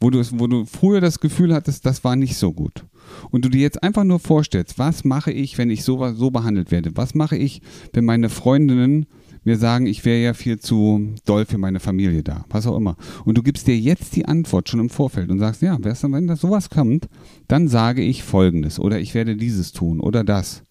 wo 0.00 0.08
du, 0.08 0.22
wo 0.38 0.46
du 0.46 0.64
früher 0.64 1.02
das 1.02 1.20
Gefühl 1.20 1.54
hattest, 1.54 1.84
das 1.84 2.02
war 2.02 2.16
nicht 2.16 2.38
so 2.38 2.50
gut. 2.54 2.86
Und 3.30 3.44
du 3.44 3.48
dir 3.48 3.60
jetzt 3.60 3.82
einfach 3.82 4.04
nur 4.04 4.18
vorstellst, 4.18 4.78
was 4.78 5.04
mache 5.04 5.32
ich, 5.32 5.58
wenn 5.58 5.70
ich 5.70 5.84
so, 5.84 6.12
so 6.14 6.30
behandelt 6.30 6.70
werde? 6.70 6.92
Was 6.94 7.14
mache 7.14 7.36
ich, 7.36 7.62
wenn 7.92 8.04
meine 8.04 8.28
Freundinnen 8.28 9.06
mir 9.44 9.58
sagen, 9.58 9.86
ich 9.86 10.04
wäre 10.04 10.22
ja 10.22 10.34
viel 10.34 10.58
zu 10.58 11.14
doll 11.26 11.44
für 11.44 11.58
meine 11.58 11.80
Familie 11.80 12.22
da, 12.22 12.44
was 12.48 12.66
auch 12.66 12.76
immer. 12.76 12.96
Und 13.24 13.36
du 13.36 13.42
gibst 13.42 13.66
dir 13.66 13.78
jetzt 13.78 14.16
die 14.16 14.24
Antwort 14.24 14.68
schon 14.68 14.80
im 14.80 14.90
Vorfeld 14.90 15.30
und 15.30 15.38
sagst, 15.38 15.62
ja, 15.62 15.78
wenn 15.80 16.26
das 16.26 16.40
sowas 16.40 16.70
kommt, 16.70 17.08
dann 17.46 17.68
sage 17.68 18.02
ich 18.02 18.22
Folgendes 18.22 18.78
oder 18.78 18.98
ich 18.98 19.14
werde 19.14 19.36
dieses 19.36 19.72
tun 19.72 20.00
oder 20.00 20.24
das. 20.24 20.62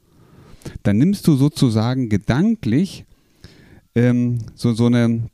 Dann 0.81 0.97
nimmst 0.97 1.27
du 1.27 1.35
sozusagen 1.35 2.09
gedanklich 2.09 3.05
ähm, 3.95 4.39
so, 4.55 4.73
so 4.73 4.87
eine, 4.87 5.29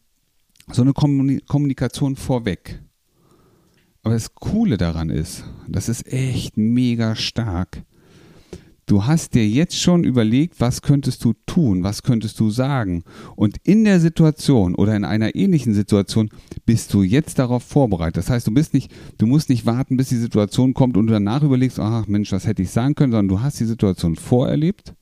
so 0.71 0.81
eine 0.81 0.93
Kommunikation 0.93 2.15
vorweg. 2.15 2.81
Aber 4.03 4.13
das 4.13 4.33
Coole 4.35 4.77
daran 4.77 5.09
ist, 5.09 5.43
das 5.67 5.89
ist 5.89 6.11
echt 6.11 6.57
mega 6.57 7.15
stark, 7.15 7.83
Du 8.89 9.05
hast 9.05 9.35
dir 9.35 9.47
jetzt 9.47 9.79
schon 9.79 10.03
überlegt, 10.03 10.59
was 10.59 10.81
könntest 10.81 11.23
du 11.23 11.33
tun, 11.45 11.83
was 11.83 12.01
könntest 12.01 12.39
du 12.39 12.49
sagen. 12.49 13.03
Und 13.35 13.57
in 13.63 13.83
der 13.83 13.99
Situation 13.99 14.73
oder 14.73 14.95
in 14.95 15.05
einer 15.05 15.35
ähnlichen 15.35 15.75
Situation 15.75 16.31
bist 16.65 16.91
du 16.95 17.03
jetzt 17.03 17.37
darauf 17.37 17.61
vorbereitet. 17.61 18.17
Das 18.17 18.31
heißt, 18.31 18.47
du 18.47 18.51
bist 18.51 18.73
nicht, 18.73 18.91
du 19.19 19.27
musst 19.27 19.49
nicht 19.49 19.67
warten, 19.67 19.95
bis 19.95 20.09
die 20.09 20.15
Situation 20.15 20.73
kommt 20.73 20.97
und 20.97 21.05
du 21.05 21.13
danach 21.13 21.43
überlegst, 21.43 21.79
ach 21.79 22.07
Mensch, 22.07 22.31
was 22.31 22.47
hätte 22.47 22.63
ich 22.63 22.71
sagen 22.71 22.95
können, 22.95 23.11
sondern 23.11 23.27
du 23.27 23.43
hast 23.43 23.59
die 23.59 23.65
Situation 23.65 24.15
vorerlebt 24.15 24.95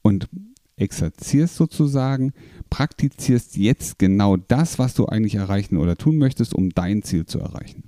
und 0.00 0.30
exerzierst 0.76 1.56
sozusagen, 1.56 2.32
praktizierst 2.72 3.56
jetzt 3.58 3.98
genau 3.98 4.38
das, 4.38 4.78
was 4.78 4.94
du 4.94 5.04
eigentlich 5.04 5.34
erreichen 5.34 5.76
oder 5.76 5.96
tun 5.96 6.16
möchtest, 6.16 6.54
um 6.54 6.70
dein 6.70 7.02
Ziel 7.02 7.26
zu 7.26 7.38
erreichen. 7.38 7.84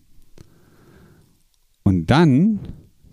Und 1.84 2.10
dann 2.10 2.60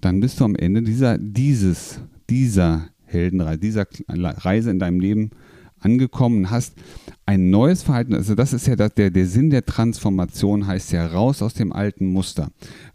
dann 0.01 0.19
bist 0.19 0.39
du 0.39 0.45
am 0.45 0.55
Ende 0.55 0.81
dieser, 0.81 1.17
dieses, 1.17 2.01
dieser 2.29 2.89
Heldenreise, 3.05 3.59
dieser 3.59 3.87
Reise 4.07 4.71
in 4.71 4.79
deinem 4.79 4.99
Leben 4.99 5.29
angekommen 5.79 6.51
hast 6.51 6.75
ein 7.25 7.49
neues 7.49 7.81
Verhalten. 7.81 8.13
Also 8.13 8.35
das 8.35 8.53
ist 8.53 8.67
ja 8.67 8.75
das, 8.75 8.93
der, 8.93 9.09
der 9.09 9.25
Sinn 9.25 9.49
der 9.49 9.65
Transformation 9.65 10.67
heißt 10.67 10.91
ja 10.91 11.07
raus 11.07 11.41
aus 11.41 11.53
dem 11.53 11.71
alten 11.71 12.05
Muster, 12.05 12.51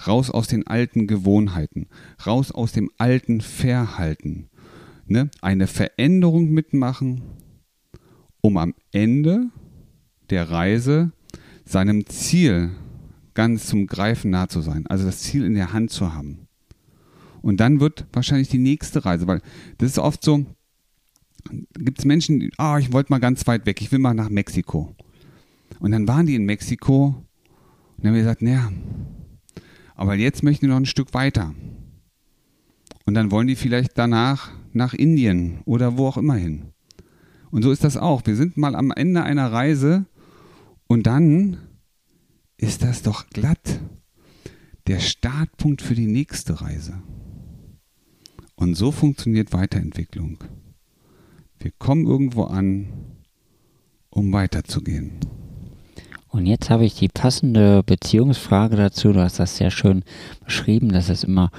raus 0.06 0.30
aus 0.30 0.46
den 0.46 0.66
alten 0.66 1.06
Gewohnheiten, 1.06 1.86
raus 2.26 2.52
aus 2.52 2.72
dem 2.72 2.90
alten 2.98 3.40
Verhalten. 3.40 4.48
Ne? 5.06 5.30
Eine 5.40 5.66
Veränderung 5.66 6.50
mitmachen, 6.50 7.22
um 8.46 8.58
am 8.58 8.74
Ende 8.92 9.50
der 10.30 10.48
Reise 10.48 11.10
seinem 11.64 12.06
Ziel 12.06 12.70
ganz 13.34 13.66
zum 13.66 13.88
Greifen 13.88 14.30
nah 14.30 14.48
zu 14.48 14.60
sein, 14.60 14.86
also 14.86 15.04
das 15.04 15.18
Ziel 15.18 15.44
in 15.44 15.54
der 15.54 15.72
Hand 15.72 15.90
zu 15.90 16.14
haben. 16.14 16.46
Und 17.42 17.58
dann 17.58 17.80
wird 17.80 18.06
wahrscheinlich 18.12 18.48
die 18.48 18.58
nächste 18.58 19.04
Reise, 19.04 19.26
weil 19.26 19.42
das 19.78 19.90
ist 19.90 19.98
oft 19.98 20.22
so, 20.22 20.46
gibt 21.76 21.98
es 21.98 22.04
Menschen, 22.04 22.38
die, 22.38 22.52
ah, 22.56 22.78
ich 22.78 22.92
wollte 22.92 23.12
mal 23.12 23.18
ganz 23.18 23.48
weit 23.48 23.66
weg, 23.66 23.80
ich 23.80 23.90
will 23.90 23.98
mal 23.98 24.14
nach 24.14 24.28
Mexiko. 24.28 24.94
Und 25.80 25.90
dann 25.90 26.06
waren 26.06 26.26
die 26.26 26.36
in 26.36 26.44
Mexiko 26.44 27.06
und 27.06 28.04
dann 28.04 28.10
haben 28.10 28.14
wir 28.14 28.22
gesagt, 28.22 28.42
naja, 28.42 28.72
aber 29.96 30.14
jetzt 30.14 30.44
möchten 30.44 30.66
die 30.66 30.70
noch 30.70 30.76
ein 30.76 30.86
Stück 30.86 31.14
weiter. 31.14 31.52
Und 33.06 33.14
dann 33.14 33.32
wollen 33.32 33.48
die 33.48 33.56
vielleicht 33.56 33.98
danach 33.98 34.52
nach 34.72 34.94
Indien 34.94 35.62
oder 35.64 35.98
wo 35.98 36.06
auch 36.06 36.16
immer 36.16 36.36
hin. 36.36 36.72
Und 37.56 37.62
so 37.62 37.72
ist 37.72 37.84
das 37.84 37.96
auch. 37.96 38.26
Wir 38.26 38.36
sind 38.36 38.58
mal 38.58 38.74
am 38.74 38.90
Ende 38.90 39.22
einer 39.22 39.50
Reise 39.50 40.04
und 40.88 41.06
dann 41.06 41.56
ist 42.58 42.82
das 42.82 43.00
doch 43.00 43.30
glatt 43.30 43.80
der 44.86 44.98
Startpunkt 44.98 45.80
für 45.80 45.94
die 45.94 46.06
nächste 46.06 46.60
Reise. 46.60 47.00
Und 48.56 48.74
so 48.74 48.92
funktioniert 48.92 49.54
Weiterentwicklung. 49.54 50.44
Wir 51.58 51.70
kommen 51.78 52.04
irgendwo 52.04 52.44
an, 52.44 52.88
um 54.10 54.34
weiterzugehen. 54.34 55.12
Und 56.28 56.46
jetzt 56.46 56.70
habe 56.70 56.84
ich 56.84 56.94
die 56.94 57.08
passende 57.08 57.82
Beziehungsfrage 57.82 58.76
dazu. 58.76 59.12
Du 59.12 59.20
hast 59.20 59.38
das 59.38 59.56
sehr 59.56 59.70
schön 59.70 60.02
beschrieben, 60.44 60.90
dass 60.90 61.08
es 61.08 61.24
immer 61.24 61.50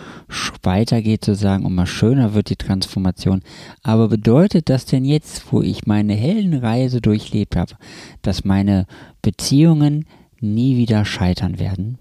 weitergeht 0.62 1.26
sozusagen, 1.26 1.66
immer 1.66 1.88
schöner 1.88 2.34
wird 2.34 2.50
die 2.50 2.58
Transformation. 2.58 3.42
Aber 3.82 4.10
bedeutet 4.10 4.70
das 4.70 4.86
denn 4.86 5.06
jetzt, 5.06 5.52
wo 5.52 5.62
ich 5.62 5.88
meine 5.88 6.14
Heldenreise 6.14 7.02
durchlebt 7.02 7.56
habe, 7.56 7.74
dass 8.22 8.44
meine 8.44 8.86
Beziehungen 9.22 10.06
nie 10.40 10.78
wieder 10.78 11.06
scheitern 11.06 11.60
werden? 11.60 11.98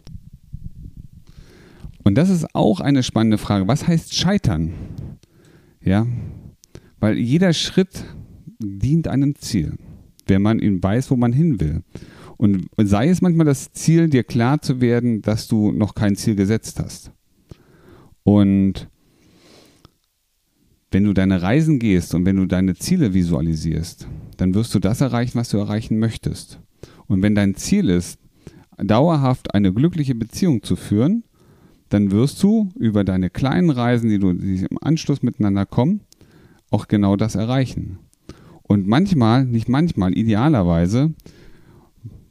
Und 2.02 2.16
das 2.16 2.30
ist 2.30 2.54
auch 2.54 2.80
eine 2.80 3.02
spannende 3.02 3.38
Frage. 3.38 3.66
Was 3.68 3.86
heißt 3.86 4.14
scheitern? 4.14 4.72
Ja, 5.82 6.06
weil 7.00 7.18
jeder 7.18 7.52
Schritt 7.52 8.04
dient 8.58 9.08
einem 9.08 9.34
Ziel, 9.36 9.76
wenn 10.26 10.42
man 10.42 10.58
ihn 10.58 10.82
weiß, 10.82 11.10
wo 11.10 11.16
man 11.16 11.32
hin 11.32 11.60
will. 11.60 11.82
Und 12.36 12.68
sei 12.76 13.08
es 13.08 13.22
manchmal 13.22 13.46
das 13.46 13.72
Ziel, 13.72 14.08
dir 14.08 14.24
klar 14.24 14.60
zu 14.60 14.80
werden, 14.80 15.22
dass 15.22 15.48
du 15.48 15.72
noch 15.72 15.94
kein 15.94 16.16
Ziel 16.16 16.36
gesetzt 16.36 16.80
hast. 16.80 17.10
Und 18.24 18.88
wenn 20.90 21.04
du 21.04 21.12
deine 21.12 21.42
Reisen 21.42 21.78
gehst 21.78 22.14
und 22.14 22.24
wenn 22.26 22.36
du 22.36 22.46
deine 22.46 22.74
Ziele 22.74 23.14
visualisierst, 23.14 24.08
dann 24.36 24.54
wirst 24.54 24.74
du 24.74 24.78
das 24.78 25.00
erreichen, 25.00 25.38
was 25.38 25.48
du 25.48 25.58
erreichen 25.58 25.98
möchtest. 25.98 26.60
Und 27.06 27.22
wenn 27.22 27.34
dein 27.34 27.54
Ziel 27.54 27.88
ist, 27.88 28.18
dauerhaft 28.78 29.54
eine 29.54 29.72
glückliche 29.72 30.14
Beziehung 30.14 30.62
zu 30.62 30.76
führen, 30.76 31.24
dann 31.88 32.10
wirst 32.10 32.42
du 32.42 32.70
über 32.78 33.04
deine 33.04 33.30
kleinen 33.30 33.70
Reisen, 33.70 34.10
die 34.10 34.18
du 34.18 34.32
die 34.32 34.66
im 34.68 34.78
Anschluss 34.80 35.22
miteinander 35.22 35.66
kommen, 35.66 36.00
auch 36.70 36.88
genau 36.88 37.16
das 37.16 37.34
erreichen. 37.34 37.98
Und 38.62 38.86
manchmal, 38.86 39.44
nicht 39.44 39.68
manchmal, 39.68 40.16
idealerweise, 40.16 41.14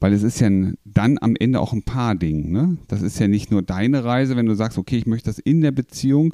weil 0.06 0.14
es 0.14 0.22
ist 0.22 0.40
ja 0.40 0.52
dann 0.86 1.18
am 1.20 1.36
Ende 1.36 1.60
auch 1.60 1.74
ein 1.74 1.82
Paar-Ding. 1.82 2.52
Ne? 2.52 2.78
Das 2.88 3.02
ist 3.02 3.18
ja 3.18 3.28
nicht 3.28 3.50
nur 3.50 3.64
deine 3.64 4.04
Reise, 4.04 4.36
wenn 4.36 4.46
du 4.46 4.54
sagst, 4.54 4.78
okay, 4.78 4.98
ich 4.98 5.08
möchte 5.08 5.32
das 5.32 5.40
in 5.40 5.62
der 5.62 5.72
Beziehung. 5.72 6.32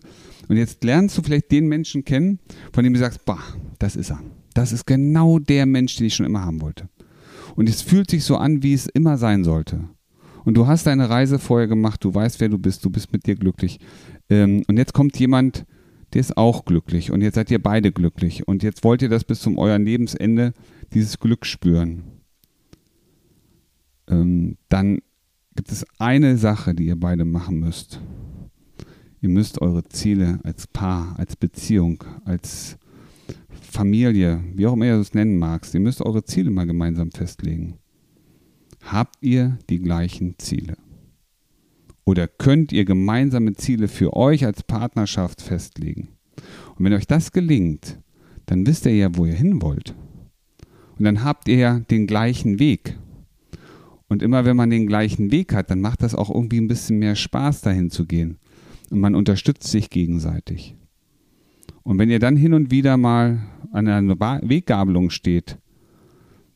Und 0.49 0.57
jetzt 0.57 0.83
lernst 0.83 1.17
du 1.17 1.21
vielleicht 1.21 1.53
den 1.53 1.67
Menschen 1.67 2.03
kennen, 2.03 2.39
von 2.73 2.83
dem 2.83 2.91
du 2.91 2.99
sagst, 2.99 3.23
bah, 3.23 3.39
das 3.79 3.95
ist 3.95 4.11
er. 4.11 4.19
Das 4.53 4.73
ist 4.73 4.85
genau 4.85 5.39
der 5.39 5.65
Mensch, 5.67 5.95
den 5.95 6.07
ich 6.07 6.15
schon 6.15 6.25
immer 6.25 6.43
haben 6.43 6.59
wollte. 6.59 6.89
Und 7.55 7.69
es 7.69 7.81
fühlt 7.81 8.11
sich 8.11 8.25
so 8.25 8.35
an, 8.35 8.61
wie 8.61 8.73
es 8.73 8.87
immer 8.87 9.17
sein 9.17 9.45
sollte 9.45 9.79
und 10.43 10.55
du 10.55 10.67
hast 10.67 10.85
deine 10.85 11.09
Reise 11.09 11.39
vorher 11.39 11.67
gemacht, 11.67 12.03
du 12.03 12.13
weißt, 12.13 12.41
wer 12.41 12.49
du 12.49 12.57
bist, 12.57 12.83
du 12.83 12.89
bist 12.89 13.13
mit 13.13 13.25
dir 13.25 13.35
glücklich. 13.35 13.79
Ähm, 14.29 14.63
und 14.67 14.75
jetzt 14.75 14.93
kommt 14.93 15.17
jemand, 15.17 15.65
der 16.13 16.19
ist 16.19 16.35
auch 16.35 16.65
glücklich 16.65 17.11
und 17.11 17.21
jetzt 17.21 17.35
seid 17.35 17.49
ihr 17.51 17.61
beide 17.61 17.91
glücklich 17.91 18.47
und 18.47 18.63
jetzt 18.63 18.83
wollt 18.83 19.01
ihr 19.01 19.07
das 19.07 19.23
bis 19.23 19.39
zum 19.39 19.57
euren 19.57 19.85
Lebensende, 19.85 20.53
dieses 20.93 21.19
Glück 21.19 21.45
spüren. 21.45 22.20
Ähm, 24.11 24.57
dann 24.69 24.99
gibt 25.55 25.71
es 25.71 25.85
eine 25.97 26.37
Sache, 26.37 26.75
die 26.75 26.85
ihr 26.85 26.99
beide 26.99 27.25
machen 27.25 27.59
müsst. 27.59 27.99
Ihr 29.21 29.29
müsst 29.29 29.61
eure 29.61 29.83
Ziele 29.85 30.39
als 30.43 30.67
Paar, 30.67 31.17
als 31.17 31.35
Beziehung, 31.35 32.03
als 32.25 32.77
Familie, 33.49 34.43
wie 34.53 34.67
auch 34.67 34.73
immer 34.73 34.85
ihr 34.85 34.95
es 34.95 35.13
nennen 35.13 35.37
magst, 35.37 35.73
ihr 35.73 35.79
müsst 35.79 36.01
eure 36.01 36.23
Ziele 36.25 36.51
mal 36.51 36.65
gemeinsam 36.65 37.11
festlegen. 37.11 37.77
Habt 38.83 39.17
ihr 39.21 39.59
die 39.69 39.79
gleichen 39.79 40.37
Ziele? 40.39 40.75
Oder 42.03 42.27
könnt 42.27 42.71
ihr 42.71 42.83
gemeinsame 42.83 43.53
Ziele 43.53 43.87
für 43.87 44.13
euch 44.13 44.43
als 44.43 44.63
Partnerschaft 44.63 45.41
festlegen? 45.41 46.09
Und 46.75 46.85
wenn 46.85 46.93
euch 46.93 47.07
das 47.07 47.31
gelingt, 47.31 47.99
dann 48.47 48.65
wisst 48.65 48.85
ihr 48.85 48.95
ja, 48.95 49.15
wo 49.15 49.25
ihr 49.25 49.35
hin 49.35 49.61
wollt. 49.61 49.93
Und 50.97 51.05
dann 51.05 51.23
habt 51.23 51.47
ihr 51.47 51.57
ja 51.57 51.79
den 51.79 52.07
gleichen 52.07 52.59
Weg. 52.59 52.97
Und 54.11 54.21
immer 54.21 54.43
wenn 54.43 54.57
man 54.57 54.69
den 54.69 54.87
gleichen 54.87 55.31
Weg 55.31 55.53
hat, 55.53 55.71
dann 55.71 55.79
macht 55.79 56.03
das 56.03 56.15
auch 56.15 56.29
irgendwie 56.29 56.59
ein 56.59 56.67
bisschen 56.67 56.99
mehr 56.99 57.15
Spaß, 57.15 57.61
dahin 57.61 57.89
zu 57.89 58.05
gehen. 58.05 58.39
Und 58.89 58.99
man 58.99 59.15
unterstützt 59.15 59.63
sich 59.71 59.89
gegenseitig. 59.89 60.75
Und 61.83 61.97
wenn 61.97 62.09
ihr 62.09 62.19
dann 62.19 62.35
hin 62.35 62.53
und 62.53 62.71
wieder 62.71 62.97
mal 62.97 63.39
an 63.71 63.87
einer 63.87 64.19
Weggabelung 64.19 65.11
steht, 65.11 65.59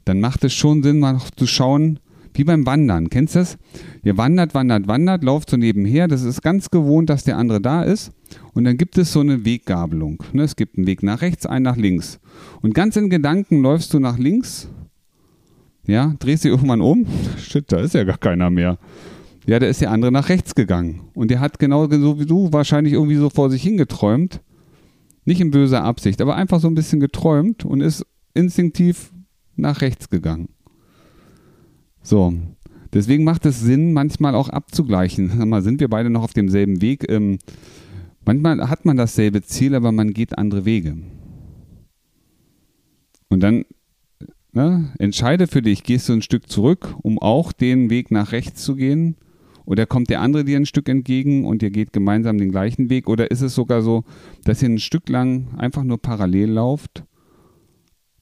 dann 0.04 0.20
macht 0.20 0.44
es 0.44 0.54
schon 0.54 0.84
Sinn, 0.84 1.00
mal 1.00 1.22
zu 1.38 1.48
schauen, 1.48 2.02
wie 2.34 2.44
beim 2.44 2.66
Wandern. 2.66 3.10
Kennst 3.10 3.36
du 3.36 3.40
das? 3.40 3.58
Ihr 4.04 4.18
wandert, 4.18 4.54
wandert, 4.54 4.90
wandert, 4.90 5.24
lauft 5.24 5.50
so 5.50 5.56
nebenher. 5.56 6.10
Das 6.10 6.24
ist 6.24 6.42
ganz 6.42 6.70
gewohnt, 6.70 7.10
dass 7.10 7.24
der 7.24 7.38
andere 7.38 7.62
da 7.62 7.84
ist. 7.84 8.12
Und 8.54 8.66
dann 8.66 8.76
gibt 8.76 8.98
es 8.98 9.14
so 9.14 9.22
eine 9.22 9.46
Weggabelung. 9.46 10.22
Ne? 10.34 10.44
Es 10.44 10.58
gibt 10.58 10.78
einen 10.78 10.88
Weg 10.88 11.04
nach 11.04 11.22
rechts, 11.22 11.46
einen 11.46 11.64
nach 11.64 11.78
links. 11.78 12.20
Und 12.62 12.74
ganz 12.74 12.98
in 12.98 13.10
Gedanken 13.10 13.62
läufst 13.62 13.94
du 13.94 14.00
nach 14.00 14.18
links. 14.18 14.68
Ja, 15.88 16.16
drehst 16.20 16.44
dich 16.44 16.52
irgendwann 16.52 16.82
um. 16.82 17.06
Shit, 17.38 17.72
da 17.72 17.80
ist 17.80 17.94
ja 17.94 18.04
gar 18.04 18.18
keiner 18.18 18.50
mehr. 18.50 18.78
Ja, 19.46 19.60
da 19.60 19.68
ist 19.68 19.82
der 19.82 19.92
andere 19.92 20.12
nach 20.12 20.30
rechts 20.30 20.56
gegangen. 20.56 21.02
Und 21.14 21.30
der 21.30 21.40
hat 21.40 21.60
genau 21.60 21.88
so 21.88 22.20
wie 22.20 22.26
du 22.26 22.52
wahrscheinlich 22.52 22.94
irgendwie 22.94 23.16
so 23.16 23.30
vor 23.30 23.50
sich 23.50 23.62
hingeträumt. 23.62 24.42
Nicht 25.26 25.42
in 25.42 25.52
böser 25.52 25.84
Absicht, 25.84 26.22
aber 26.22 26.36
einfach 26.36 26.60
so 26.60 26.68
ein 26.68 26.76
bisschen 26.76 27.00
geträumt 27.00 27.66
und 27.66 27.82
ist 27.82 28.06
instinktiv 28.34 29.12
nach 29.56 29.82
rechts 29.82 30.10
gegangen. 30.10 30.50
So. 32.02 32.34
Deswegen 32.94 33.24
macht 33.24 33.46
es 33.46 33.60
Sinn, 33.60 33.94
manchmal 33.94 34.36
auch 34.36 34.50
abzugleichen. 34.50 35.50
Mal, 35.50 35.62
sind 35.62 35.82
wir 35.82 35.90
beide 35.90 36.10
noch 36.10 36.24
auf 36.24 36.34
demselben 36.34 36.82
Weg? 36.82 37.10
Ähm, 37.10 37.40
manchmal 38.24 38.70
hat 38.70 38.86
man 38.86 38.96
dasselbe 38.96 39.42
Ziel, 39.42 39.76
aber 39.76 39.92
man 39.92 40.14
geht 40.14 40.38
andere 40.38 40.64
Wege. 40.66 40.96
Und 43.30 43.42
dann 43.42 43.66
Ne? 44.56 44.94
Entscheide 45.00 45.48
für 45.48 45.62
dich, 45.62 45.84
gehst 45.84 46.08
du 46.08 46.14
ein 46.14 46.22
Stück 46.22 46.50
zurück, 46.50 46.96
um 47.02 47.20
auch 47.20 47.52
den 47.52 47.90
Weg 47.90 48.10
nach 48.10 48.32
rechts 48.32 48.64
zu 48.64 48.78
gehen? 48.78 49.18
Oder 49.66 49.86
kommt 49.86 50.10
der 50.10 50.22
andere 50.22 50.46
dir 50.46 50.56
ein 50.56 50.66
Stück 50.66 50.88
entgegen 50.88 51.44
und 51.44 51.62
ihr 51.62 51.72
geht 51.72 51.92
gemeinsam 51.92 52.38
den 52.38 52.52
gleichen 52.52 52.90
Weg? 52.90 53.10
Oder 53.10 53.32
ist 53.32 53.42
es 53.42 53.54
sogar 53.54 53.82
so, 53.82 54.06
dass 54.46 54.64
ihr 54.64 54.70
ein 54.70 54.80
Stück 54.80 55.10
lang 55.10 55.54
einfach 55.58 55.84
nur 55.84 56.02
parallel 56.02 56.52
lauft, 56.52 57.04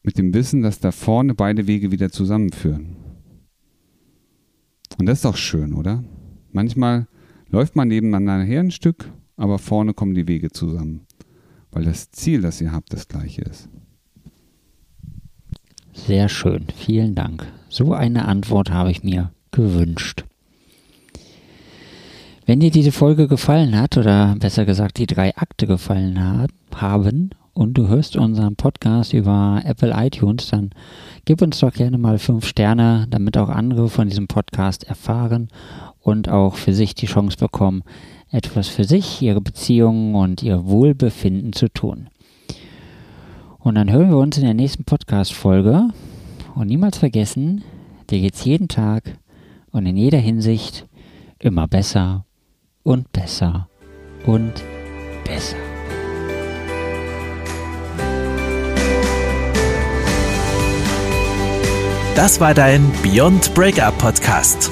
mit 0.01 0.17
dem 0.17 0.33
Wissen, 0.33 0.63
dass 0.63 0.79
da 0.79 0.91
vorne 0.91 1.35
beide 1.35 1.67
Wege 1.67 1.91
wieder 1.91 2.09
zusammenführen? 2.09 2.95
Und 4.97 5.05
das 5.05 5.19
ist 5.19 5.25
doch 5.25 5.37
schön, 5.37 5.73
oder? 5.73 6.03
Manchmal 6.51 7.07
läuft 7.47 7.75
man 7.75 7.89
nebeneinander 7.89 8.43
her 8.43 8.61
ein 8.61 8.71
Stück, 8.71 9.07
aber 9.37 9.59
vorne 9.59 9.93
kommen 9.93 10.15
die 10.15 10.27
Wege 10.27 10.49
zusammen, 10.49 11.01
weil 11.71 11.85
das 11.85 12.09
Ziel, 12.09 12.41
das 12.41 12.59
ihr 12.59 12.71
habt, 12.71 12.91
das 12.91 13.07
gleiche 13.07 13.43
ist. 13.43 13.69
Sehr 15.93 16.27
schön, 16.27 16.65
vielen 16.75 17.15
Dank. 17.15 17.47
So 17.69 17.93
eine 17.93 18.25
Antwort 18.25 18.71
habe 18.71 18.91
ich 18.91 19.03
mir 19.03 19.31
gewünscht. 19.51 20.25
Wenn 22.45 22.59
dir 22.59 22.71
diese 22.71 22.91
Folge 22.91 23.27
gefallen 23.27 23.79
hat, 23.79 23.95
oder 23.97 24.35
besser 24.37 24.65
gesagt 24.65 24.97
die 24.97 25.05
drei 25.05 25.35
Akte 25.37 25.65
gefallen 25.65 26.21
hat, 26.21 26.49
haben 26.75 27.29
und 27.53 27.75
du 27.77 27.87
hörst 27.87 28.17
unseren 28.17 28.55
Podcast 28.55 29.13
über 29.13 29.61
Apple 29.63 29.93
iTunes, 29.95 30.49
dann 30.49 30.71
gib 31.25 31.41
uns 31.41 31.59
doch 31.59 31.71
gerne 31.71 31.97
mal 31.97 32.17
fünf 32.17 32.47
Sterne, 32.47 33.05
damit 33.09 33.37
auch 33.37 33.49
andere 33.49 33.87
von 33.87 34.09
diesem 34.09 34.27
Podcast 34.27 34.83
erfahren 34.83 35.47
und 36.01 36.27
auch 36.27 36.55
für 36.55 36.73
sich 36.73 36.95
die 36.95 37.05
Chance 37.05 37.37
bekommen, 37.37 37.83
etwas 38.29 38.67
für 38.67 38.83
sich, 38.83 39.21
ihre 39.21 39.41
Beziehungen 39.41 40.15
und 40.15 40.43
ihr 40.43 40.65
Wohlbefinden 40.65 41.53
zu 41.53 41.69
tun. 41.69 42.09
Und 43.63 43.75
dann 43.75 43.89
hören 43.89 44.09
wir 44.09 44.17
uns 44.17 44.37
in 44.37 44.43
der 44.43 44.53
nächsten 44.53 44.83
Podcast-Folge. 44.83 45.87
Und 46.53 46.67
niemals 46.67 46.97
vergessen, 46.97 47.63
dir 48.09 48.19
geht's 48.19 48.43
jeden 48.43 48.67
Tag 48.67 49.17
und 49.71 49.85
in 49.85 49.95
jeder 49.95 50.17
Hinsicht 50.17 50.85
immer 51.39 51.67
besser 51.69 52.25
und 52.83 53.11
besser 53.13 53.69
und 54.25 54.51
besser. 55.23 55.55
Das 62.15 62.39
war 62.41 62.53
dein 62.53 62.91
Beyond 63.01 63.53
Breakup 63.55 63.97
Podcast. 63.97 64.71